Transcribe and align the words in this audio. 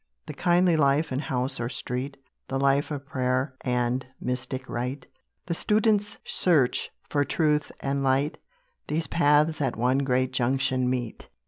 The 0.25 0.33
kindly 0.33 0.75
life 0.75 1.11
in 1.11 1.19
house 1.19 1.59
or 1.59 1.69
street; 1.69 2.17
The 2.47 2.57
life 2.59 2.89
of 2.89 3.05
prayer, 3.05 3.55
and 3.63 4.03
mystic 4.19 4.67
rite; 4.67 5.05
The 5.45 5.53
student's 5.53 6.17
search 6.25 6.89
for 7.07 7.23
truth 7.23 7.71
and 7.81 8.01
light; 8.03 8.39
These 8.87 9.05
paths 9.05 9.61
at 9.61 9.75
one 9.75 9.99
great 9.99 10.33
junction 10.33 10.89
meet. 10.89 11.27